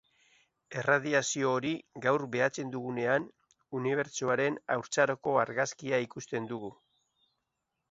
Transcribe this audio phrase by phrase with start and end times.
[0.83, 1.73] Erradiazio hori
[2.05, 3.29] gaur behatzen dugunean,
[3.81, 6.75] unibertsoaren haurtzaroko argazkia ikusten dugu.